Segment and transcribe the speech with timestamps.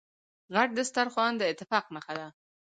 [0.53, 2.27] غټ سترخوان داتفاق نښه ده.